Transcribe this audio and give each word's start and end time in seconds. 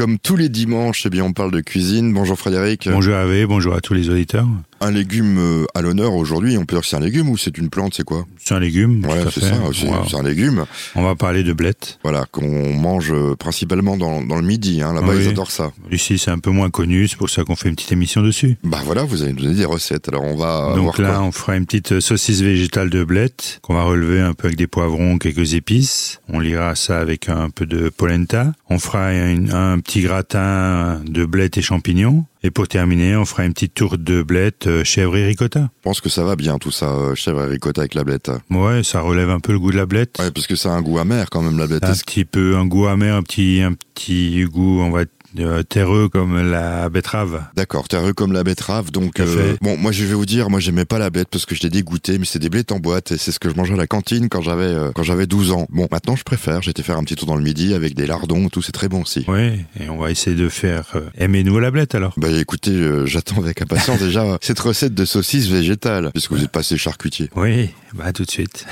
Comme 0.00 0.18
tous 0.18 0.36
les 0.36 0.48
dimanches, 0.48 1.04
eh 1.04 1.10
bien, 1.10 1.24
on 1.24 1.34
parle 1.34 1.50
de 1.50 1.60
cuisine. 1.60 2.14
Bonjour 2.14 2.38
Frédéric. 2.38 2.88
Bonjour 2.90 3.12
Hervé, 3.12 3.44
bonjour 3.44 3.74
à 3.74 3.82
tous 3.82 3.92
les 3.92 4.08
auditeurs. 4.08 4.46
Un 4.82 4.90
légume 4.92 5.38
euh, 5.38 5.66
à 5.74 5.82
l'honneur 5.82 6.14
aujourd'hui, 6.14 6.56
on 6.56 6.64
peut 6.64 6.76
dire 6.76 6.82
que 6.82 6.88
c'est 6.88 6.96
un 6.96 7.00
légume 7.00 7.28
ou 7.28 7.36
c'est 7.36 7.58
une 7.58 7.68
plante, 7.68 7.94
c'est 7.94 8.04
quoi? 8.04 8.24
C'est 8.38 8.54
un 8.54 8.60
légume. 8.60 9.04
Ouais, 9.04 9.24
c'est 9.30 9.40
ça, 9.40 9.56
c'est 9.72 10.16
un 10.16 10.22
légume. 10.22 10.64
On 10.94 11.02
va 11.02 11.14
parler 11.14 11.42
de 11.42 11.52
blettes. 11.52 11.98
Voilà, 12.02 12.24
qu'on 12.30 12.72
mange 12.72 13.12
euh, 13.12 13.36
principalement 13.36 13.98
dans, 13.98 14.22
dans 14.22 14.36
le 14.36 14.42
midi, 14.42 14.80
hein. 14.80 14.94
là-bas 14.94 15.14
ils 15.14 15.28
adorent 15.28 15.50
ça. 15.50 15.72
Ici 15.90 16.18
c'est 16.18 16.30
un 16.30 16.38
peu 16.38 16.50
moins 16.50 16.70
connu, 16.70 17.08
c'est 17.08 17.18
pour 17.18 17.28
ça 17.28 17.44
qu'on 17.44 17.56
fait 17.56 17.68
une 17.68 17.74
petite 17.74 17.92
émission 17.92 18.22
dessus. 18.22 18.56
Bah 18.64 18.80
voilà, 18.84 19.04
vous 19.04 19.22
allez 19.22 19.34
nous 19.34 19.42
donner 19.42 19.54
des 19.54 19.64
recettes, 19.66 20.08
alors 20.08 20.24
on 20.24 20.36
va 20.36 20.72
Donc 20.74 20.98
là 20.98 21.22
on 21.22 21.30
fera 21.32 21.56
une 21.56 21.66
petite 21.66 22.00
saucisse 22.00 22.40
végétale 22.40 22.88
de 22.88 23.04
blettes, 23.04 23.58
qu'on 23.62 23.74
va 23.74 23.82
relever 23.82 24.20
un 24.20 24.32
peu 24.32 24.46
avec 24.46 24.56
des 24.56 24.66
poivrons, 24.66 25.18
quelques 25.18 25.54
épices. 25.54 26.20
On 26.28 26.40
lira 26.40 26.74
ça 26.74 26.98
avec 26.98 27.28
un 27.28 27.50
peu 27.50 27.66
de 27.66 27.90
polenta. 27.90 28.52
On 28.70 28.78
fera 28.78 29.08
un 29.08 29.78
petit 29.80 30.00
gratin 30.00 31.02
de 31.04 31.24
blettes 31.26 31.58
et 31.58 31.62
champignons. 31.62 32.24
Et 32.42 32.50
pour 32.50 32.68
terminer, 32.68 33.16
on 33.16 33.26
fera 33.26 33.44
une 33.44 33.52
petite 33.52 33.74
tour 33.74 33.98
de 33.98 34.22
blette 34.22 34.66
euh, 34.66 34.82
chèvre 34.82 35.14
et 35.16 35.26
ricotta. 35.26 35.60
Je 35.60 35.82
pense 35.82 36.00
que 36.00 36.08
ça 36.08 36.24
va 36.24 36.36
bien 36.36 36.56
tout 36.56 36.70
ça, 36.70 36.86
euh, 36.86 37.14
chèvre 37.14 37.42
et 37.44 37.46
ricotta 37.46 37.82
avec 37.82 37.94
la 37.94 38.02
blette. 38.02 38.30
Ouais, 38.50 38.82
ça 38.82 39.02
relève 39.02 39.28
un 39.28 39.40
peu 39.40 39.52
le 39.52 39.58
goût 39.58 39.70
de 39.70 39.76
la 39.76 39.84
blette. 39.84 40.16
Ouais, 40.18 40.30
parce 40.30 40.46
que 40.46 40.56
ça 40.56 40.70
a 40.70 40.72
un 40.72 40.80
goût 40.80 40.98
amer 40.98 41.28
quand 41.28 41.42
même 41.42 41.58
la 41.58 41.66
blette. 41.66 41.84
Un 41.84 41.92
petit 41.92 42.24
peu 42.24 42.56
un 42.56 42.64
goût 42.64 42.86
amer, 42.86 43.14
un 43.14 43.22
petit 43.22 43.60
un 43.62 43.74
petit 43.74 44.44
goût 44.44 44.80
on 44.80 44.90
va 44.90 45.04
euh, 45.38 45.62
terreux 45.62 46.08
comme 46.08 46.50
la 46.50 46.88
betterave. 46.88 47.44
D'accord, 47.54 47.88
terreux 47.88 48.12
comme 48.12 48.32
la 48.32 48.42
betterave. 48.42 48.90
Donc 48.90 49.20
euh, 49.20 49.56
bon, 49.60 49.76
moi 49.76 49.92
je 49.92 50.04
vais 50.04 50.14
vous 50.14 50.26
dire, 50.26 50.50
moi 50.50 50.60
j'aimais 50.60 50.84
pas 50.84 50.98
la 50.98 51.10
bête 51.10 51.28
parce 51.30 51.46
que 51.46 51.54
je 51.54 51.62
l'ai 51.62 51.70
dégoûté, 51.70 52.18
mais 52.18 52.24
c'est 52.24 52.38
des 52.38 52.48
blettes 52.48 52.72
en 52.72 52.78
boîte 52.78 53.12
et 53.12 53.18
c'est 53.18 53.32
ce 53.32 53.38
que 53.38 53.48
je 53.48 53.54
mangeais 53.54 53.74
à 53.74 53.76
la 53.76 53.86
cantine 53.86 54.28
quand 54.28 54.42
j'avais 54.42 54.64
euh, 54.64 54.90
quand 54.94 55.02
j'avais 55.02 55.26
12 55.26 55.52
ans. 55.52 55.66
Bon, 55.70 55.86
maintenant 55.90 56.16
je 56.16 56.24
préfère. 56.24 56.62
J'étais 56.62 56.82
faire 56.82 56.98
un 56.98 57.04
petit 57.04 57.16
tour 57.16 57.26
dans 57.26 57.36
le 57.36 57.42
midi 57.42 57.74
avec 57.74 57.94
des 57.94 58.06
lardons, 58.06 58.48
tout 58.48 58.62
c'est 58.62 58.72
très 58.72 58.88
bon 58.88 59.02
aussi. 59.02 59.24
Oui, 59.28 59.60
et 59.78 59.88
on 59.88 59.98
va 59.98 60.10
essayer 60.10 60.36
de 60.36 60.48
faire 60.48 60.92
aimez-nous 61.16 61.58
la 61.58 61.70
blette 61.70 61.94
alors. 61.94 62.14
Bah 62.16 62.28
écoutez, 62.30 63.06
j'attends 63.06 63.38
avec 63.38 63.62
impatience 63.62 63.98
déjà 64.00 64.38
cette 64.40 64.60
recette 64.60 64.94
de 64.94 65.04
saucisse 65.04 65.48
végétale 65.48 66.10
puisque 66.12 66.32
vous 66.32 66.42
êtes 66.42 66.50
passé 66.50 66.76
charcutier. 66.76 67.30
Oui, 67.36 67.70
bah 67.94 68.12
tout 68.12 68.24
de 68.24 68.30
suite. 68.30 68.66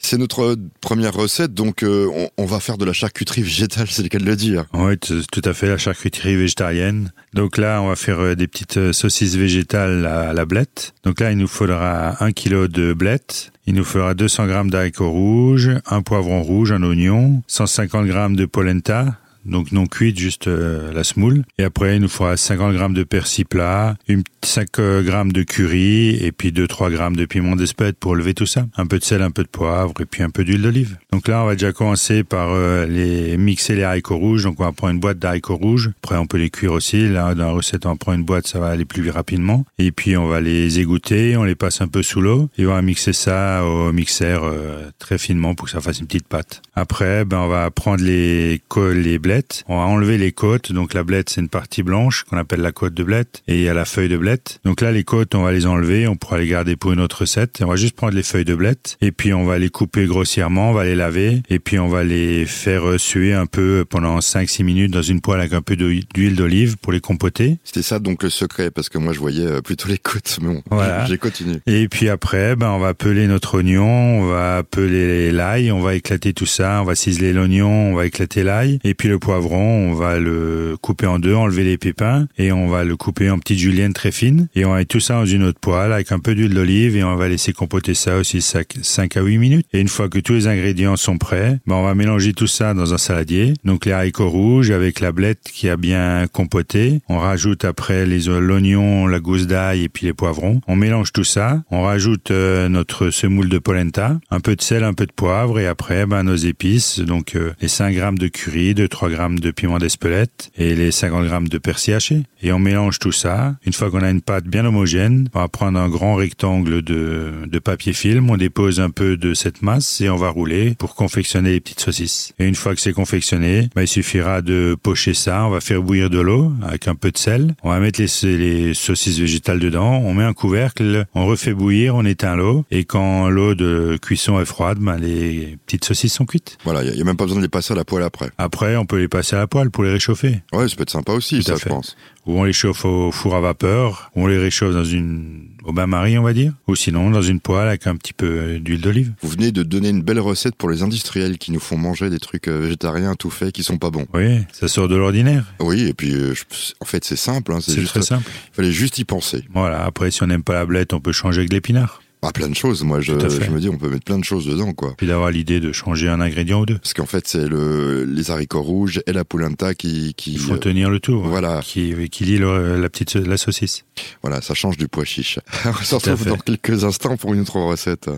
C'est 0.00 0.16
notre 0.16 0.56
première 0.80 1.12
recette, 1.12 1.54
donc 1.54 1.82
euh, 1.82 2.08
on, 2.36 2.46
va 2.46 2.60
faire 2.60 2.78
de 2.78 2.84
la 2.84 2.92
charcuterie 2.92 3.42
végétale, 3.42 3.86
c'est 3.90 4.02
le 4.02 4.08
cas 4.08 4.18
de 4.18 4.24
le 4.24 4.36
dire. 4.36 4.64
Oui, 4.72 4.96
tout 4.96 5.42
à 5.44 5.52
fait, 5.52 5.68
la 5.68 5.76
charcuterie 5.76 6.36
végétarienne. 6.36 7.12
Donc 7.34 7.58
là, 7.58 7.82
on 7.82 7.88
va 7.88 7.96
faire 7.96 8.20
euh, 8.20 8.34
des 8.34 8.46
petites 8.46 8.76
euh, 8.76 8.92
saucisses 8.92 9.34
végétales 9.34 10.06
à 10.06 10.32
la 10.32 10.44
blette. 10.44 10.94
Donc 11.02 11.20
là, 11.20 11.32
il 11.32 11.38
nous 11.38 11.48
faudra 11.48 12.22
un 12.24 12.32
kilo 12.32 12.68
de 12.68 12.92
blette, 12.92 13.50
il 13.66 13.74
nous 13.74 13.84
fera 13.84 14.14
200 14.14 14.46
grammes 14.46 14.70
d'haricots 14.70 15.10
rouges, 15.10 15.72
un 15.86 16.02
poivron 16.02 16.42
rouge, 16.42 16.72
un 16.72 16.82
oignon, 16.84 17.42
150 17.48 18.06
grammes 18.06 18.36
de 18.36 18.46
polenta, 18.46 19.18
donc 19.48 19.72
non 19.72 19.86
cuite, 19.86 20.18
juste 20.18 20.46
euh, 20.46 20.92
la 20.92 21.04
semoule. 21.04 21.44
Et 21.58 21.64
après, 21.64 21.96
il 21.96 22.02
nous 22.02 22.08
faudra 22.08 22.36
50 22.36 22.74
grammes 22.74 22.94
de 22.94 23.04
persil 23.04 23.46
plat, 23.46 23.96
une 24.06 24.22
5 24.44 24.78
euh, 24.78 25.02
grammes 25.02 25.32
de 25.32 25.42
curry 25.42 26.16
et 26.24 26.32
puis 26.32 26.50
2-3 26.50 26.90
grammes 26.90 27.16
de 27.16 27.24
piment 27.24 27.56
d'espèce 27.56 27.92
pour 27.98 28.14
lever 28.14 28.34
tout 28.34 28.46
ça. 28.46 28.66
Un 28.76 28.86
peu 28.86 28.98
de 28.98 29.04
sel, 29.04 29.22
un 29.22 29.30
peu 29.30 29.42
de 29.42 29.48
poivre 29.48 29.94
et 30.00 30.06
puis 30.06 30.22
un 30.22 30.30
peu 30.30 30.44
d'huile 30.44 30.62
d'olive. 30.62 30.98
Donc 31.12 31.28
là, 31.28 31.42
on 31.42 31.46
va 31.46 31.54
déjà 31.54 31.72
commencer 31.72 32.24
par 32.24 32.50
euh, 32.50 32.86
les 32.86 33.36
mixer 33.36 33.74
les 33.74 33.82
haricots 33.82 34.18
rouges. 34.18 34.44
Donc 34.44 34.60
on 34.60 34.64
va 34.64 34.72
prendre 34.72 34.94
une 34.94 35.00
boîte 35.00 35.18
d'haricots 35.18 35.56
rouges. 35.56 35.90
Après, 36.02 36.16
on 36.16 36.26
peut 36.26 36.38
les 36.38 36.50
cuire 36.50 36.72
aussi. 36.72 37.08
Là, 37.08 37.34
dans 37.34 37.46
la 37.46 37.52
recette, 37.52 37.86
on 37.86 37.96
prend 37.96 38.12
une 38.12 38.24
boîte, 38.24 38.46
ça 38.46 38.60
va 38.60 38.68
aller 38.68 38.84
plus 38.84 39.08
rapidement. 39.10 39.64
Et 39.78 39.92
puis, 39.92 40.16
on 40.16 40.26
va 40.26 40.40
les 40.40 40.78
égoutter, 40.78 41.36
on 41.36 41.44
les 41.44 41.54
passe 41.54 41.80
un 41.80 41.88
peu 41.88 42.02
sous 42.02 42.20
l'eau 42.20 42.48
et 42.58 42.66
on 42.66 42.70
va 42.70 42.82
mixer 42.82 43.12
ça 43.12 43.64
au 43.64 43.92
mixeur 43.92 44.52
très 44.98 45.18
finement 45.18 45.54
pour 45.54 45.66
que 45.66 45.72
ça 45.72 45.80
fasse 45.80 46.00
une 46.00 46.06
petite 46.06 46.26
pâte. 46.28 46.62
Après, 46.74 47.24
ben, 47.24 47.38
on 47.38 47.48
va 47.48 47.70
prendre 47.70 48.04
les, 48.04 48.60
les 48.94 49.18
blés 49.18 49.37
on 49.68 49.76
va 49.76 49.84
enlever 49.84 50.18
les 50.18 50.32
côtes. 50.32 50.72
Donc 50.72 50.94
la 50.94 51.04
blette, 51.04 51.30
c'est 51.30 51.40
une 51.40 51.48
partie 51.48 51.82
blanche 51.82 52.24
qu'on 52.24 52.36
appelle 52.36 52.60
la 52.60 52.72
côte 52.72 52.94
de 52.94 53.02
blette. 53.02 53.42
Et 53.48 53.56
il 53.56 53.62
y 53.62 53.68
a 53.68 53.74
la 53.74 53.84
feuille 53.84 54.08
de 54.08 54.16
blette. 54.16 54.60
Donc 54.64 54.80
là, 54.80 54.92
les 54.92 55.04
côtes, 55.04 55.34
on 55.34 55.42
va 55.42 55.52
les 55.52 55.66
enlever. 55.66 56.06
On 56.06 56.16
pourra 56.16 56.38
les 56.38 56.48
garder 56.48 56.76
pour 56.76 56.92
une 56.92 57.00
autre 57.00 57.22
recette. 57.22 57.60
on 57.62 57.66
va 57.66 57.76
juste 57.76 57.96
prendre 57.96 58.14
les 58.14 58.22
feuilles 58.22 58.44
de 58.44 58.54
blette. 58.54 58.96
Et 59.00 59.12
puis 59.12 59.32
on 59.32 59.44
va 59.44 59.58
les 59.58 59.70
couper 59.70 60.06
grossièrement. 60.06 60.70
On 60.70 60.74
va 60.74 60.84
les 60.84 60.94
laver. 60.94 61.42
Et 61.48 61.58
puis 61.58 61.78
on 61.78 61.88
va 61.88 62.04
les 62.04 62.46
faire 62.46 62.98
suer 62.98 63.34
un 63.34 63.46
peu 63.46 63.84
pendant 63.88 64.18
5-6 64.18 64.64
minutes 64.64 64.92
dans 64.92 65.02
une 65.02 65.20
poêle 65.20 65.40
avec 65.40 65.52
un 65.52 65.62
peu 65.62 65.76
d'huile 65.76 66.36
d'olive 66.36 66.76
pour 66.78 66.92
les 66.92 67.00
compoter. 67.00 67.58
C'était 67.64 67.82
ça 67.82 67.98
donc 67.98 68.22
le 68.22 68.30
secret 68.30 68.70
parce 68.70 68.88
que 68.88 68.98
moi 68.98 69.12
je 69.12 69.18
voyais 69.18 69.46
euh, 69.46 69.60
plutôt 69.60 69.88
les 69.88 69.98
côtes. 69.98 70.38
Mais 70.42 70.54
bon, 70.54 70.62
voilà. 70.70 71.04
j'ai 71.08 71.18
continué. 71.18 71.60
Et 71.66 71.88
puis 71.88 72.08
après, 72.08 72.56
ben 72.56 72.70
on 72.70 72.78
va 72.78 72.94
peler 72.94 73.26
notre 73.26 73.54
oignon. 73.56 73.86
On 74.20 74.26
va 74.26 74.62
peler 74.62 75.32
l'ail. 75.32 75.70
On 75.72 75.80
va 75.80 75.94
éclater 75.94 76.32
tout 76.32 76.46
ça. 76.46 76.80
On 76.82 76.84
va 76.84 76.94
ciseler 76.94 77.32
l'oignon. 77.32 77.92
On 77.92 77.94
va 77.94 78.06
éclater 78.06 78.42
l'ail. 78.42 78.78
Et 78.84 78.94
puis 78.94 79.08
le 79.08 79.18
poivron, 79.28 79.90
on 79.90 79.92
va 79.92 80.18
le 80.18 80.78
couper 80.80 81.04
en 81.04 81.18
deux, 81.18 81.34
enlever 81.34 81.62
les 81.62 81.76
pépins 81.76 82.28
et 82.38 82.50
on 82.50 82.66
va 82.66 82.82
le 82.82 82.96
couper 82.96 83.28
en 83.28 83.38
petites 83.38 83.58
juliennes 83.58 83.92
très 83.92 84.10
fines 84.10 84.48
et 84.54 84.64
on 84.64 84.70
va 84.70 84.78
mettre 84.78 84.88
tout 84.88 85.00
ça 85.00 85.16
dans 85.16 85.26
une 85.26 85.42
autre 85.42 85.60
poêle 85.60 85.92
avec 85.92 86.12
un 86.12 86.18
peu 86.18 86.34
d'huile 86.34 86.54
d'olive 86.54 86.96
et 86.96 87.04
on 87.04 87.14
va 87.14 87.28
laisser 87.28 87.52
compoter 87.52 87.92
ça 87.92 88.16
aussi 88.16 88.40
5 88.40 89.16
à 89.18 89.20
8 89.20 89.36
minutes. 89.36 89.66
Et 89.74 89.80
une 89.80 89.88
fois 89.88 90.08
que 90.08 90.18
tous 90.18 90.32
les 90.32 90.46
ingrédients 90.46 90.96
sont 90.96 91.18
prêts, 91.18 91.58
ben 91.66 91.74
on 91.74 91.82
va 91.82 91.94
mélanger 91.94 92.32
tout 92.32 92.46
ça 92.46 92.72
dans 92.72 92.94
un 92.94 92.96
saladier. 92.96 93.52
Donc 93.64 93.84
les 93.84 93.92
haricots 93.92 94.30
rouges 94.30 94.70
avec 94.70 94.98
la 95.00 95.12
blette 95.12 95.42
qui 95.52 95.68
a 95.68 95.76
bien 95.76 96.26
compoté. 96.32 97.02
On 97.10 97.18
rajoute 97.18 97.66
après 97.66 98.06
les 98.06 98.28
l'oignon, 98.28 99.06
la 99.06 99.20
gousse 99.20 99.46
d'ail 99.46 99.84
et 99.84 99.88
puis 99.90 100.06
les 100.06 100.14
poivrons. 100.14 100.62
On 100.66 100.74
mélange 100.74 101.12
tout 101.12 101.24
ça. 101.24 101.62
On 101.70 101.82
rajoute 101.82 102.30
euh, 102.30 102.70
notre 102.70 103.10
semoule 103.10 103.50
de 103.50 103.58
polenta, 103.58 104.18
un 104.30 104.40
peu 104.40 104.56
de 104.56 104.62
sel, 104.62 104.84
un 104.84 104.94
peu 104.94 105.04
de 105.04 105.12
poivre 105.12 105.60
et 105.60 105.66
après 105.66 106.06
ben, 106.06 106.22
nos 106.22 106.34
épices. 106.34 107.00
Donc 107.00 107.36
euh, 107.36 107.52
les 107.60 107.68
5 107.68 107.94
grammes 107.94 108.18
de 108.18 108.28
curry, 108.28 108.72
de 108.72 108.86
3 108.86 109.07
grammes 109.08 109.38
de 109.38 109.50
piment 109.50 109.78
d'Espelette 109.78 110.50
et 110.56 110.74
les 110.74 110.90
50 110.90 111.26
grammes 111.26 111.48
de 111.48 111.58
persil 111.58 111.94
haché. 111.94 112.22
Et 112.42 112.52
on 112.52 112.58
mélange 112.58 112.98
tout 112.98 113.12
ça. 113.12 113.56
Une 113.66 113.72
fois 113.72 113.90
qu'on 113.90 114.02
a 114.02 114.10
une 114.10 114.20
pâte 114.20 114.44
bien 114.44 114.64
homogène, 114.64 115.28
on 115.34 115.40
va 115.40 115.48
prendre 115.48 115.78
un 115.78 115.88
grand 115.88 116.14
rectangle 116.14 116.82
de, 116.82 117.32
de 117.46 117.58
papier 117.58 117.92
film, 117.92 118.30
on 118.30 118.36
dépose 118.36 118.80
un 118.80 118.90
peu 118.90 119.16
de 119.16 119.34
cette 119.34 119.62
masse 119.62 120.00
et 120.00 120.08
on 120.08 120.16
va 120.16 120.28
rouler 120.28 120.74
pour 120.78 120.94
confectionner 120.94 121.52
les 121.52 121.60
petites 121.60 121.80
saucisses. 121.80 122.32
Et 122.38 122.46
une 122.46 122.54
fois 122.54 122.74
que 122.74 122.80
c'est 122.80 122.92
confectionné, 122.92 123.68
bah, 123.74 123.82
il 123.82 123.88
suffira 123.88 124.42
de 124.42 124.76
pocher 124.80 125.14
ça. 125.14 125.44
On 125.46 125.50
va 125.50 125.60
faire 125.60 125.82
bouillir 125.82 126.10
de 126.10 126.20
l'eau 126.20 126.52
avec 126.62 126.88
un 126.88 126.94
peu 126.94 127.10
de 127.10 127.18
sel. 127.18 127.54
On 127.62 127.70
va 127.70 127.80
mettre 127.80 128.00
les, 128.00 128.36
les 128.36 128.74
saucisses 128.74 129.18
végétales 129.18 129.58
dedans. 129.58 130.00
On 130.04 130.14
met 130.14 130.24
un 130.24 130.32
couvercle, 130.32 131.06
on 131.14 131.26
refait 131.26 131.54
bouillir, 131.54 131.94
on 131.94 132.04
éteint 132.04 132.36
l'eau. 132.36 132.64
Et 132.70 132.84
quand 132.84 133.28
l'eau 133.28 133.54
de 133.54 133.98
cuisson 134.00 134.40
est 134.40 134.44
froide, 134.44 134.78
bah, 134.80 134.96
les 134.98 135.58
petites 135.66 135.84
saucisses 135.84 136.14
sont 136.14 136.26
cuites. 136.26 136.58
Voilà, 136.64 136.82
il 136.82 136.92
n'y 136.92 137.00
a, 137.00 137.04
même 137.04 137.16
pas 137.16 137.24
besoin 137.24 137.38
de 137.38 137.44
les 137.44 137.48
passer 137.48 137.72
à 137.72 137.76
la 137.76 137.84
poêle 137.84 138.02
après. 138.02 138.30
Après, 138.38 138.76
on 138.76 138.86
peut 138.86 138.97
les 138.98 139.08
passer 139.08 139.36
à 139.36 139.40
la 139.40 139.46
poêle 139.46 139.70
pour 139.70 139.84
les 139.84 139.90
réchauffer. 139.90 140.42
Ouais, 140.52 140.68
ça 140.68 140.76
peut 140.76 140.82
être 140.82 140.90
sympa 140.90 141.12
aussi, 141.12 141.42
ça, 141.42 141.56
je 141.56 141.68
pense. 141.68 141.96
Ou 142.26 142.38
on 142.38 142.44
les 142.44 142.52
chauffe 142.52 142.84
au 142.84 143.10
four 143.10 143.34
à 143.34 143.40
vapeur, 143.40 144.10
ou 144.14 144.24
on 144.24 144.26
les 144.26 144.38
réchauffe 144.38 144.74
dans 144.74 144.84
une 144.84 145.48
au 145.68 145.72
bain-marie, 145.72 146.16
on 146.16 146.22
va 146.22 146.32
dire, 146.32 146.54
ou 146.66 146.74
sinon 146.74 147.10
dans 147.10 147.20
une 147.20 147.40
poêle 147.40 147.68
avec 147.68 147.86
un 147.86 147.94
petit 147.96 148.14
peu 148.14 148.58
d'huile 148.58 148.80
d'olive. 148.80 149.12
Vous 149.20 149.28
venez 149.28 149.52
de 149.52 149.62
donner 149.62 149.90
une 149.90 150.02
belle 150.02 150.18
recette 150.18 150.54
pour 150.54 150.70
les 150.70 150.82
industriels 150.82 151.36
qui 151.36 151.52
nous 151.52 151.60
font 151.60 151.76
manger 151.76 152.08
des 152.08 152.18
trucs 152.18 152.48
euh, 152.48 152.58
végétariens 152.58 153.14
tout 153.16 153.28
faits 153.28 153.52
qui 153.52 153.62
sont 153.62 153.76
pas 153.76 153.90
bons. 153.90 154.06
Oui, 154.14 154.40
ça 154.52 154.66
sort 154.66 154.88
de 154.88 154.96
l'ordinaire. 154.96 155.44
Oui, 155.60 155.86
et 155.86 155.92
puis 155.92 156.14
euh, 156.14 156.32
en 156.80 156.86
fait 156.86 157.04
c'est 157.04 157.16
simple. 157.16 157.52
Hein, 157.52 157.58
c'est 157.60 157.84
très 157.84 158.02
simple. 158.02 158.24
Il 158.52 158.54
fallait 158.54 158.72
juste 158.72 158.98
y 158.98 159.04
penser. 159.04 159.44
Voilà. 159.52 159.84
Après, 159.84 160.10
si 160.10 160.22
on 160.22 160.26
n'aime 160.26 160.42
pas 160.42 160.54
la 160.54 160.64
blette, 160.64 160.94
on 160.94 161.00
peut 161.00 161.12
changer 161.12 161.40
avec 161.40 161.52
l'épinard. 161.52 162.02
Ah, 162.22 162.32
plein 162.32 162.48
de 162.48 162.54
choses. 162.54 162.82
Moi, 162.82 163.00
je, 163.00 163.12
je, 163.12 163.50
me 163.50 163.60
dis, 163.60 163.68
on 163.68 163.76
peut 163.76 163.88
mettre 163.88 164.04
plein 164.04 164.18
de 164.18 164.24
choses 164.24 164.46
dedans, 164.46 164.72
quoi. 164.72 164.94
Puis 164.96 165.06
d'avoir 165.06 165.30
l'idée 165.30 165.60
de 165.60 165.72
changer 165.72 166.08
un 166.08 166.20
ingrédient 166.20 166.60
ou 166.60 166.66
deux. 166.66 166.78
Parce 166.78 166.94
qu'en 166.94 167.06
fait, 167.06 167.28
c'est 167.28 167.48
le, 167.48 168.04
les 168.04 168.30
haricots 168.30 168.62
rouges 168.62 169.00
et 169.06 169.12
la 169.12 169.24
polenta 169.24 169.74
qui, 169.74 170.14
qui. 170.16 170.32
Il 170.32 170.40
faut 170.40 170.56
tenir 170.56 170.90
le 170.90 170.98
tout. 170.98 171.20
Voilà. 171.22 171.60
Qui, 171.62 172.08
qui 172.10 172.24
lie 172.24 172.38
la 172.38 172.88
petite, 172.88 173.14
la 173.14 173.36
saucisse. 173.36 173.84
Voilà, 174.22 174.40
ça 174.40 174.54
change 174.54 174.76
du 174.76 174.88
pois 174.88 175.04
chiche. 175.04 175.38
on 175.64 175.72
se 175.72 175.94
retrouve 175.94 176.24
dans 176.26 176.36
quelques 176.36 176.84
instants 176.84 177.16
pour 177.16 177.34
une 177.34 177.40
autre 177.40 177.60
recette. 177.60 178.10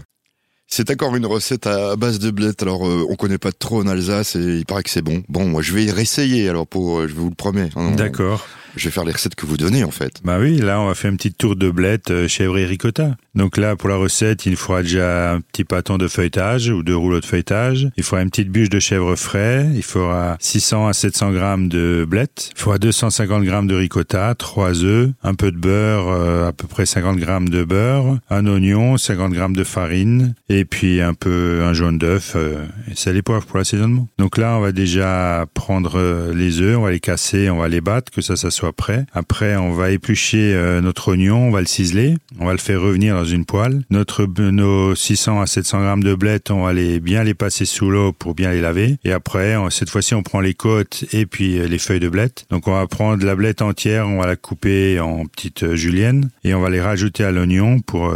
C'est 0.72 0.88
encore 0.92 1.16
une 1.16 1.26
recette 1.26 1.66
à 1.66 1.96
base 1.96 2.20
de 2.20 2.30
blette. 2.30 2.62
Alors, 2.62 2.86
euh, 2.86 3.04
on 3.08 3.16
connaît 3.16 3.38
pas 3.38 3.50
trop 3.50 3.82
en 3.82 3.88
Alsace 3.88 4.36
et 4.36 4.58
il 4.58 4.64
paraît 4.64 4.84
que 4.84 4.90
c'est 4.90 5.02
bon. 5.02 5.24
Bon, 5.28 5.44
moi, 5.46 5.62
je 5.62 5.72
vais 5.72 5.84
y 5.84 5.90
réessayer. 5.90 6.48
Alors, 6.48 6.64
pour, 6.64 7.00
euh, 7.00 7.08
je 7.08 7.14
vous 7.14 7.28
le 7.28 7.34
promets. 7.34 7.70
Hein. 7.74 7.90
D'accord 7.96 8.46
je 8.76 8.84
vais 8.84 8.90
faire 8.90 9.04
les 9.04 9.12
recettes 9.12 9.34
que 9.34 9.46
vous 9.46 9.56
donnez 9.56 9.84
en 9.84 9.90
fait. 9.90 10.20
Bah 10.24 10.38
oui, 10.38 10.58
là 10.58 10.80
on 10.80 10.86
va 10.86 10.94
faire 10.94 11.10
une 11.10 11.16
petite 11.16 11.38
tour 11.38 11.56
de 11.56 11.70
blette 11.70 12.10
euh, 12.10 12.28
chèvre 12.28 12.58
et 12.58 12.64
ricotta. 12.64 13.16
Donc 13.34 13.56
là 13.56 13.76
pour 13.76 13.88
la 13.88 13.96
recette, 13.96 14.46
il 14.46 14.56
faudra 14.56 14.82
déjà 14.82 15.32
un 15.32 15.40
petit 15.40 15.64
pâton 15.64 15.98
de 15.98 16.08
feuilletage 16.08 16.70
ou 16.70 16.82
deux 16.82 16.96
rouleaux 16.96 17.20
de 17.20 17.26
feuilletage. 17.26 17.88
Il 17.96 18.02
faudra 18.02 18.22
une 18.22 18.30
petite 18.30 18.50
bûche 18.50 18.68
de 18.68 18.80
chèvre 18.80 19.16
frais. 19.16 19.68
Il 19.74 19.82
faudra 19.82 20.36
600 20.40 20.88
à 20.88 20.92
700 20.92 21.32
grammes 21.32 21.68
de 21.68 22.06
blette. 22.08 22.50
Il 22.56 22.60
faudra 22.60 22.78
250 22.78 23.44
grammes 23.44 23.66
de 23.66 23.74
ricotta, 23.74 24.34
trois 24.34 24.84
œufs, 24.84 25.10
un 25.22 25.34
peu 25.34 25.50
de 25.50 25.58
beurre, 25.58 26.08
euh, 26.08 26.48
à 26.48 26.52
peu 26.52 26.66
près 26.66 26.86
50 26.86 27.16
grammes 27.16 27.48
de 27.48 27.64
beurre, 27.64 28.18
un 28.30 28.46
oignon, 28.46 28.96
50 28.96 29.32
grammes 29.32 29.56
de 29.56 29.64
farine 29.64 30.34
et 30.48 30.64
puis 30.64 31.00
un 31.00 31.14
peu 31.14 31.62
un 31.64 31.72
jaune 31.72 31.98
d'œuf 31.98 32.34
euh, 32.36 32.64
et 32.90 32.94
sel 32.94 33.16
et 33.16 33.22
poivre 33.22 33.46
pour 33.46 33.58
l'assaisonnement. 33.58 34.08
Donc 34.18 34.38
là 34.38 34.56
on 34.56 34.60
va 34.60 34.72
déjà 34.72 35.46
prendre 35.54 36.32
les 36.32 36.60
œufs, 36.60 36.76
on 36.76 36.82
va 36.82 36.90
les 36.90 37.00
casser, 37.00 37.50
on 37.50 37.58
va 37.58 37.68
les 37.68 37.80
battre 37.80 38.12
que 38.12 38.20
ça 38.20 38.36
ça 38.36 38.50
soit 38.50 38.59
prêt. 38.68 39.07
Après, 39.12 39.57
on 39.57 39.72
va 39.72 39.91
éplucher 39.91 40.54
euh, 40.54 40.80
notre 40.80 41.09
oignon, 41.09 41.48
on 41.48 41.51
va 41.51 41.60
le 41.60 41.66
ciseler, 41.66 42.16
on 42.39 42.47
va 42.47 42.53
le 42.53 42.59
faire 42.59 42.80
revenir 42.80 43.15
dans 43.15 43.24
une 43.24 43.45
poêle. 43.45 43.83
Notre 43.91 44.27
nos 44.27 44.95
600 44.95 45.41
à 45.41 45.47
700 45.47 45.80
grammes 45.80 46.04
de 46.04 46.15
blettes, 46.15 46.51
on 46.51 46.65
va 46.65 46.72
les 46.72 47.01
bien 47.01 47.24
les 47.24 47.34
passer 47.34 47.65
sous 47.65 47.91
l'eau 47.91 48.12
pour 48.12 48.34
bien 48.34 48.53
les 48.53 48.60
laver. 48.60 48.98
Et 49.04 49.12
après, 49.12 49.57
cette 49.71 49.91
fois-ci, 49.91 50.15
on 50.15 50.22
prend 50.22 50.41
les 50.41 50.54
côtes 50.54 51.04
et 51.12 51.27
puis 51.27 51.66
les 51.68 51.78
feuilles 51.78 52.01
de 52.01 52.09
blettes. 52.09 52.47
Donc, 52.51 52.68
on 52.68 52.72
va 52.72 52.86
prendre 52.86 53.24
la 53.24 53.34
blette 53.34 53.62
entière, 53.62 54.09
on 54.09 54.21
va 54.21 54.27
la 54.27 54.36
couper 54.36 55.01
en 55.01 55.27
petites 55.27 55.74
juliennes 55.74 56.30
et 56.45 56.54
on 56.54 56.60
va 56.60 56.71
les 56.71 56.80
rajouter 56.80 57.24
à 57.24 57.30
l'oignon 57.30 57.80
pour 57.80 58.15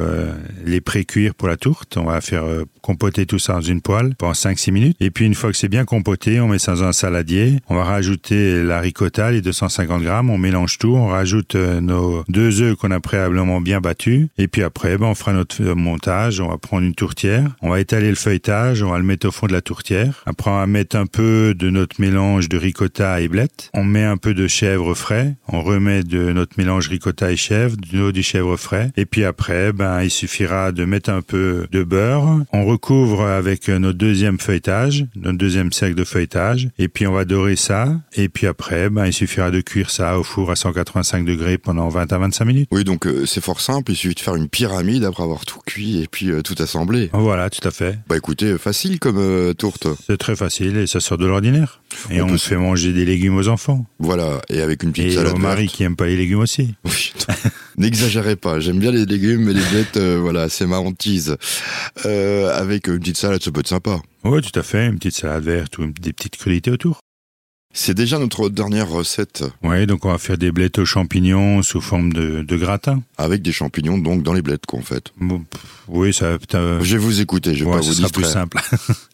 les 0.64 0.80
pré-cuire 0.80 1.34
pour 1.34 1.48
la 1.48 1.56
tourte. 1.56 1.96
On 1.96 2.04
va 2.04 2.20
faire 2.20 2.44
compoter 2.82 3.26
tout 3.26 3.38
ça 3.38 3.54
dans 3.54 3.60
une 3.60 3.80
poêle 3.80 4.14
pendant 4.16 4.32
5-6 4.32 4.70
minutes. 4.72 4.96
Et 5.00 5.10
puis 5.10 5.24
une 5.24 5.34
fois 5.34 5.50
que 5.50 5.56
c'est 5.56 5.68
bien 5.68 5.84
compoté, 5.84 6.40
on 6.40 6.48
met 6.48 6.58
ça 6.58 6.74
dans 6.74 6.84
un 6.84 6.92
saladier. 6.92 7.60
On 7.68 7.74
va 7.74 7.84
rajouter 7.84 8.62
la 8.62 8.80
ricotta, 8.80 9.30
les 9.30 9.40
250 9.40 10.02
grammes. 10.02 10.30
On 10.34 10.38
mélange 10.38 10.78
tout. 10.78 10.96
On 10.96 11.06
rajoute 11.06 11.54
euh, 11.54 11.80
nos 11.80 12.24
deux 12.28 12.60
œufs 12.60 12.74
qu'on 12.74 12.90
a 12.90 12.98
préalablement 12.98 13.60
bien 13.60 13.80
battus. 13.80 14.26
Et 14.36 14.48
puis 14.48 14.64
après, 14.64 14.98
ben, 14.98 15.06
on 15.06 15.14
fera 15.14 15.32
notre 15.32 15.62
montage. 15.74 16.40
On 16.40 16.48
va 16.48 16.58
prendre 16.58 16.84
une 16.84 16.96
tourtière. 16.96 17.54
On 17.62 17.70
va 17.70 17.78
étaler 17.78 18.08
le 18.08 18.16
feuilletage. 18.16 18.82
On 18.82 18.90
va 18.90 18.98
le 18.98 19.04
mettre 19.04 19.28
au 19.28 19.30
fond 19.30 19.46
de 19.46 19.52
la 19.52 19.60
tourtière. 19.60 20.24
Après, 20.26 20.50
on 20.50 20.56
va 20.56 20.66
mettre 20.66 20.96
un 20.96 21.06
peu 21.06 21.54
de 21.56 21.70
notre 21.70 22.00
mélange 22.00 22.48
de 22.48 22.56
ricotta 22.56 23.20
et 23.20 23.28
blette. 23.28 23.70
On 23.74 23.84
met 23.84 24.02
un 24.02 24.16
peu 24.16 24.34
de 24.34 24.48
chèvre 24.48 24.94
frais. 24.94 25.36
On 25.46 25.62
remet 25.62 26.02
de 26.02 26.32
notre 26.32 26.58
mélange 26.58 26.88
ricotta 26.88 27.30
et 27.30 27.36
chèvre, 27.36 27.76
de 27.76 27.96
l'eau 27.96 28.10
du 28.10 28.24
chèvre 28.24 28.56
frais. 28.56 28.90
Et 28.96 29.06
puis 29.06 29.24
après, 29.24 29.72
ben, 29.72 30.02
il 30.02 30.10
suffira 30.10 30.72
de 30.72 30.84
mettre 30.84 31.10
un 31.10 31.22
peu 31.22 31.68
de 31.70 31.84
beurre. 31.84 32.40
On 32.52 32.64
recouvre 32.64 33.22
avec 33.22 33.68
notre 33.68 33.98
deuxième 33.98 34.40
feuilletage, 34.40 35.06
notre 35.14 35.38
deuxième 35.38 35.70
cercle 35.72 35.94
de 35.94 36.04
feuilletage, 36.04 36.68
et 36.78 36.88
puis 36.88 37.06
on 37.06 37.12
va 37.12 37.24
dorer 37.24 37.56
ça, 37.56 37.88
et 38.14 38.28
puis 38.28 38.46
après, 38.46 38.90
ben, 38.90 39.06
il 39.06 39.12
suffira 39.12 39.50
de 39.50 39.60
cuire 39.60 39.90
ça 39.90 40.18
au 40.18 40.23
four 40.24 40.50
à 40.50 40.56
185 40.56 41.24
degrés 41.24 41.58
pendant 41.58 41.88
20 41.88 42.12
à 42.12 42.18
25 42.18 42.44
minutes. 42.44 42.68
Oui, 42.72 42.84
donc 42.84 43.06
euh, 43.06 43.26
c'est 43.26 43.42
fort 43.42 43.60
simple, 43.60 43.92
il 43.92 43.96
suffit 43.96 44.14
de 44.14 44.20
faire 44.20 44.34
une 44.34 44.48
pyramide 44.48 45.04
après 45.04 45.22
avoir 45.22 45.44
tout 45.44 45.60
cuit 45.64 46.02
et 46.02 46.08
puis 46.08 46.30
euh, 46.30 46.42
tout 46.42 46.54
assemblé. 46.58 47.10
Voilà, 47.12 47.50
tout 47.50 47.66
à 47.66 47.70
fait. 47.70 47.98
Bah 48.08 48.16
écoutez, 48.16 48.58
facile 48.58 48.98
comme 48.98 49.18
euh, 49.18 49.52
tourte. 49.52 49.86
C'est 50.06 50.16
très 50.16 50.36
facile 50.36 50.76
et 50.78 50.86
ça 50.86 51.00
sort 51.00 51.18
de 51.18 51.26
l'ordinaire. 51.26 51.80
Et 52.10 52.20
on, 52.20 52.36
fait 52.36 52.56
manger 52.56 52.92
des 52.92 53.04
légumes 53.04 53.36
aux 53.36 53.48
enfants. 53.48 53.86
Voilà, 54.00 54.40
et 54.48 54.60
avec 54.60 54.82
une 54.82 54.92
petite 54.92 55.12
salade. 55.12 55.32
Et 55.32 55.34
au 55.34 55.38
mari 55.38 55.68
qui 55.68 55.84
aime 55.84 55.96
pas 55.96 56.06
les 56.06 56.16
légumes 56.16 56.40
aussi. 56.40 56.74
N'exagérez 57.78 58.36
pas, 58.36 58.60
j'aime 58.60 58.78
bien 58.78 58.90
les 58.90 59.06
légumes, 59.06 59.44
mais 59.44 59.52
les 59.52 59.64
bêtes, 59.72 59.98
voilà, 59.98 60.48
c'est 60.48 60.66
ma 60.66 60.78
hantise. 60.78 61.36
avec 62.04 62.88
une 62.88 62.98
petite 62.98 63.16
salade, 63.16 63.42
ça 63.42 63.50
peut 63.52 63.60
être 63.60 63.68
sympa. 63.68 64.00
Oui, 64.24 64.40
tout 64.40 64.58
à 64.58 64.62
fait, 64.62 64.86
une 64.86 64.96
petite 64.96 65.16
salade 65.16 65.44
verte 65.44 65.78
ou 65.78 65.86
des 65.86 66.12
petites 66.12 66.36
crudités 66.36 66.70
autour. 66.70 67.03
C'est 67.76 67.92
déjà 67.94 68.20
notre 68.20 68.48
dernière 68.50 68.88
recette. 68.88 69.42
Oui, 69.64 69.84
donc 69.86 70.04
on 70.04 70.12
va 70.12 70.18
faire 70.18 70.38
des 70.38 70.52
blettes 70.52 70.78
aux 70.78 70.84
champignons 70.84 71.60
sous 71.64 71.80
forme 71.80 72.12
de, 72.12 72.42
de 72.42 72.56
gratin. 72.56 73.02
Avec 73.18 73.42
des 73.42 73.50
champignons 73.50 73.98
donc 73.98 74.22
dans 74.22 74.32
les 74.32 74.42
blettes 74.42 74.64
qu'on 74.64 74.80
fait. 74.80 75.12
oui, 75.88 76.14
ça. 76.14 76.38
Je 76.52 76.78
vais 76.78 76.96
vous 76.96 77.20
écouter, 77.20 77.54
je 77.56 77.64
vais 77.64 77.70
pas 77.72 77.78
vous 77.78 77.94
distraire. 77.94 78.10
plus 78.12 78.24
simple. 78.24 78.60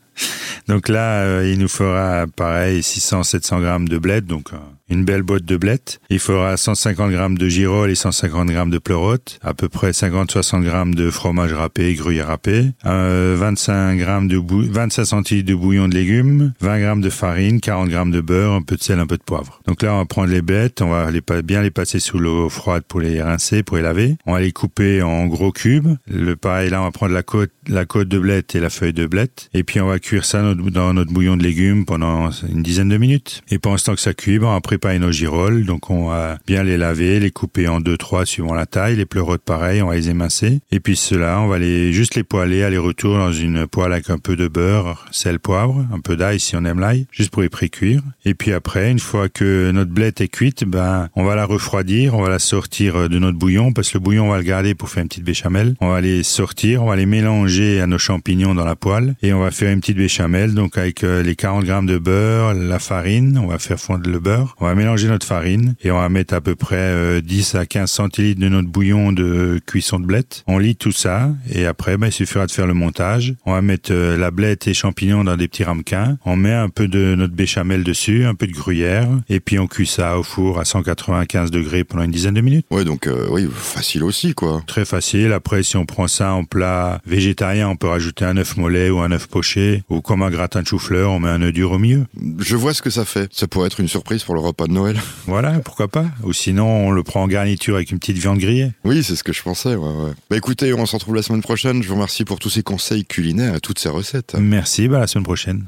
donc 0.68 0.90
là, 0.90 1.22
euh, 1.22 1.50
il 1.50 1.58
nous 1.58 1.68
fera 1.68 2.26
pareil 2.36 2.80
600-700 2.80 3.62
grammes 3.62 3.88
de 3.88 3.96
blettes, 3.96 4.26
donc 4.26 4.52
euh, 4.52 4.58
une 4.90 5.04
belle 5.04 5.22
botte 5.22 5.44
de 5.44 5.56
blettes. 5.56 6.00
Il 6.10 6.18
faudra 6.18 6.56
150 6.56 7.10
grammes 7.12 7.38
de 7.38 7.48
girolles 7.48 7.90
et 7.90 7.94
150 7.94 8.48
grammes 8.48 8.70
de 8.70 8.78
pleurote, 8.78 9.38
à 9.42 9.54
peu 9.54 9.68
près 9.68 9.92
50-60 9.92 10.62
grammes 10.62 10.94
de 10.94 11.10
fromage 11.10 11.52
râpé, 11.52 11.94
gruyère 11.94 12.26
râpé, 12.26 12.66
euh, 12.86 13.36
25 13.38 13.96
grammes 13.96 14.28
de 14.28 14.38
bou 14.38 14.62
25 14.68 15.04
centilitres 15.04 15.48
de 15.48 15.54
bouillon 15.54 15.88
de 15.88 15.94
légumes, 15.94 16.52
20 16.60 16.80
grammes 16.80 17.00
de 17.00 17.10
farine, 17.10 17.60
40 17.60 17.88
grammes 17.88 18.10
de 18.10 18.20
beurre, 18.20 18.52
un 18.52 18.62
peu 18.62 18.76
de 18.76 18.82
sel, 18.82 18.98
un 18.98 19.06
peu 19.06 19.16
de 19.16 19.22
poivre. 19.22 19.60
Donc 19.66 19.82
là, 19.82 19.94
on 19.94 19.98
va 19.98 20.04
prendre 20.04 20.28
les 20.28 20.42
blettes, 20.42 20.82
on 20.82 20.90
va 20.90 21.10
les 21.10 21.22
bien 21.42 21.62
les 21.62 21.70
passer 21.70 22.00
sous 22.00 22.18
l'eau 22.18 22.48
froide 22.48 22.82
pour 22.86 23.00
les 23.00 23.22
rincer, 23.22 23.62
pour 23.62 23.76
les 23.76 23.82
laver. 23.82 24.16
On 24.26 24.32
va 24.32 24.40
les 24.40 24.52
couper 24.52 25.02
en 25.02 25.26
gros 25.26 25.52
cubes. 25.52 25.96
Le 26.08 26.34
pareil, 26.34 26.70
là, 26.70 26.80
on 26.80 26.84
va 26.84 26.90
prendre 26.90 27.14
la 27.14 27.22
côte, 27.22 27.52
la 27.68 27.84
côte 27.84 28.08
de 28.08 28.18
blette 28.18 28.54
et 28.54 28.60
la 28.60 28.70
feuille 28.70 28.92
de 28.92 29.06
blette. 29.06 29.48
Et 29.54 29.62
puis, 29.62 29.80
on 29.80 29.86
va 29.86 29.98
cuire 29.98 30.24
ça 30.24 30.42
dans 30.54 30.92
notre 30.92 31.12
bouillon 31.12 31.36
de 31.36 31.42
légumes 31.42 31.84
pendant 31.84 32.30
une 32.30 32.62
dizaine 32.62 32.88
de 32.88 32.96
minutes. 32.96 33.42
Et 33.50 33.58
pendant 33.58 33.76
ce 33.76 33.84
temps 33.84 33.94
que 33.94 34.00
ça 34.00 34.14
cuit, 34.14 34.38
on 34.38 34.52
va 34.52 34.60
préparer 34.60 34.79
nos 34.98 35.12
girolles. 35.12 35.64
Donc 35.64 35.90
on 35.90 36.08
va 36.08 36.38
bien 36.46 36.62
les 36.62 36.76
laver, 36.76 37.20
les 37.20 37.30
couper 37.30 37.68
en 37.68 37.80
deux, 37.80 37.96
trois 37.96 38.26
suivant 38.26 38.54
la 38.54 38.66
taille. 38.66 38.96
Les 38.96 39.06
pleurotes 39.06 39.42
pareil, 39.42 39.82
on 39.82 39.88
va 39.88 39.94
les 39.94 40.10
émincer. 40.10 40.60
Et 40.70 40.80
puis 40.80 40.96
cela, 40.96 41.40
on 41.40 41.48
va 41.48 41.58
les 41.58 41.92
juste 41.92 42.14
les 42.14 42.24
poêler 42.24 42.62
aller-retour 42.62 43.16
dans 43.16 43.32
une 43.32 43.66
poêle 43.66 43.92
avec 43.92 44.10
un 44.10 44.18
peu 44.18 44.36
de 44.36 44.48
beurre, 44.48 45.06
sel, 45.10 45.38
poivre, 45.38 45.86
un 45.92 46.00
peu 46.00 46.16
d'ail 46.16 46.40
si 46.40 46.56
on 46.56 46.64
aime 46.64 46.80
l'ail, 46.80 47.06
juste 47.12 47.30
pour 47.30 47.42
les 47.42 47.48
pré-cuire. 47.48 48.02
Et 48.24 48.34
puis 48.34 48.52
après, 48.52 48.90
une 48.90 48.98
fois 48.98 49.28
que 49.28 49.70
notre 49.70 49.90
blette 49.90 50.20
est 50.20 50.28
cuite, 50.28 50.64
ben 50.64 51.08
on 51.14 51.24
va 51.24 51.34
la 51.34 51.44
refroidir, 51.44 52.14
on 52.14 52.22
va 52.22 52.28
la 52.28 52.38
sortir 52.38 53.08
de 53.08 53.18
notre 53.18 53.38
bouillon 53.38 53.72
parce 53.72 53.90
que 53.90 53.98
le 53.98 54.04
bouillon 54.04 54.26
on 54.26 54.30
va 54.30 54.38
le 54.38 54.44
garder 54.44 54.74
pour 54.74 54.88
faire 54.88 55.02
une 55.02 55.08
petite 55.08 55.24
béchamel. 55.24 55.74
On 55.80 55.88
va 55.90 56.00
les 56.00 56.22
sortir, 56.22 56.82
on 56.82 56.86
va 56.86 56.96
les 56.96 57.06
mélanger 57.06 57.80
à 57.80 57.86
nos 57.86 57.98
champignons 57.98 58.54
dans 58.54 58.64
la 58.64 58.76
poêle 58.76 59.14
et 59.22 59.32
on 59.32 59.40
va 59.40 59.50
faire 59.50 59.72
une 59.72 59.80
petite 59.80 59.96
béchamel 59.96 60.54
donc 60.54 60.78
avec 60.78 61.04
euh, 61.04 61.22
les 61.22 61.36
40 61.36 61.64
grammes 61.64 61.86
de 61.86 61.98
beurre, 61.98 62.54
la 62.54 62.78
farine, 62.78 63.38
on 63.38 63.46
va 63.46 63.58
faire 63.58 63.78
fondre 63.78 64.08
le 64.08 64.18
beurre, 64.18 64.56
on 64.60 64.66
va 64.66 64.69
mélanger 64.74 65.08
notre 65.08 65.26
farine 65.26 65.74
et 65.82 65.90
on 65.90 65.98
va 65.98 66.08
mettre 66.08 66.34
à 66.34 66.40
peu 66.40 66.54
près 66.54 67.20
10 67.22 67.54
euh, 67.54 67.58
à 67.58 67.66
15 67.66 67.90
centilitres 67.90 68.40
de 68.40 68.48
notre 68.48 68.68
bouillon 68.68 69.12
de 69.12 69.60
cuisson 69.66 69.98
de 69.98 70.06
blette. 70.06 70.44
On 70.46 70.58
lit 70.58 70.76
tout 70.76 70.92
ça 70.92 71.30
et 71.50 71.66
après 71.66 71.96
ben, 71.96 72.08
il 72.08 72.12
suffira 72.12 72.46
de 72.46 72.50
faire 72.50 72.66
le 72.66 72.74
montage. 72.74 73.34
On 73.46 73.52
va 73.52 73.62
mettre 73.62 73.92
euh, 73.92 74.16
la 74.16 74.30
blette 74.30 74.66
et 74.68 74.74
champignons 74.74 75.24
dans 75.24 75.36
des 75.36 75.48
petits 75.48 75.64
ramequins. 75.64 76.18
On 76.24 76.36
met 76.36 76.52
un 76.52 76.68
peu 76.68 76.88
de 76.88 77.14
notre 77.14 77.34
béchamel 77.34 77.84
dessus, 77.84 78.24
un 78.24 78.34
peu 78.34 78.46
de 78.46 78.52
gruyère 78.52 79.08
et 79.28 79.40
puis 79.40 79.58
on 79.58 79.66
cuit 79.66 79.86
ça 79.86 80.18
au 80.18 80.22
four 80.22 80.58
à 80.58 80.64
195 80.64 81.50
degrés 81.50 81.84
pendant 81.84 82.02
une 82.02 82.10
dizaine 82.10 82.34
de 82.34 82.40
minutes. 82.40 82.66
Ouais 82.70 82.84
donc 82.84 83.06
euh, 83.06 83.26
oui 83.30 83.48
facile 83.52 84.04
aussi 84.04 84.34
quoi. 84.34 84.62
Très 84.66 84.84
facile. 84.84 85.32
Après 85.32 85.62
si 85.62 85.76
on 85.76 85.86
prend 85.86 86.08
ça 86.08 86.32
en 86.32 86.44
plat 86.44 87.00
végétarien, 87.06 87.68
on 87.68 87.76
peut 87.76 87.88
rajouter 87.88 88.24
un 88.24 88.36
œuf 88.36 88.56
mollet 88.56 88.90
ou 88.90 89.00
un 89.00 89.10
œuf 89.12 89.26
poché 89.26 89.82
ou 89.88 90.00
comme 90.00 90.22
un 90.22 90.30
gratin 90.30 90.62
de 90.62 90.66
chou-fleur, 90.66 91.10
on 91.10 91.20
met 91.20 91.28
un 91.28 91.42
œuf 91.42 91.52
dur 91.52 91.72
au 91.72 91.78
milieu. 91.78 92.06
Je 92.38 92.56
vois 92.56 92.74
ce 92.74 92.82
que 92.82 92.90
ça 92.90 93.04
fait. 93.04 93.28
Ça 93.32 93.46
pourrait 93.46 93.66
être 93.66 93.80
une 93.80 93.88
surprise 93.88 94.24
pour 94.24 94.34
le 94.34 94.40
repas 94.40 94.59
de 94.66 94.72
Noël. 94.72 94.96
Voilà, 95.26 95.60
pourquoi 95.60 95.88
pas. 95.88 96.06
Ou 96.22 96.32
sinon, 96.32 96.66
on 96.66 96.90
le 96.90 97.02
prend 97.02 97.22
en 97.22 97.28
garniture 97.28 97.76
avec 97.76 97.90
une 97.90 97.98
petite 97.98 98.18
viande 98.18 98.38
grillée. 98.38 98.72
Oui, 98.84 99.02
c'est 99.02 99.16
ce 99.16 99.24
que 99.24 99.32
je 99.32 99.42
pensais. 99.42 99.74
Ouais, 99.74 99.88
ouais. 99.88 100.12
Bah 100.30 100.36
écoutez, 100.36 100.72
on 100.74 100.86
se 100.86 100.96
retrouve 100.96 101.14
la 101.14 101.22
semaine 101.22 101.42
prochaine. 101.42 101.82
Je 101.82 101.88
vous 101.88 101.94
remercie 101.94 102.24
pour 102.24 102.38
tous 102.38 102.50
ces 102.50 102.62
conseils 102.62 103.04
culinaires 103.04 103.54
et 103.54 103.60
toutes 103.60 103.78
ces 103.78 103.88
recettes. 103.88 104.34
Merci, 104.38 104.88
bah, 104.88 105.00
la 105.00 105.06
semaine 105.06 105.24
prochaine. 105.24 105.64